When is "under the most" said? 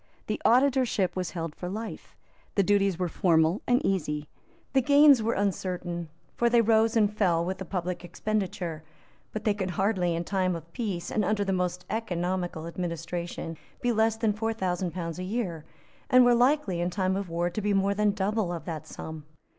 11.23-11.85